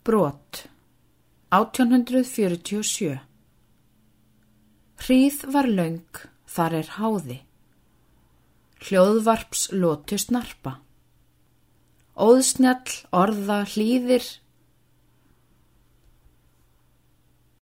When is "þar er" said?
6.48-6.88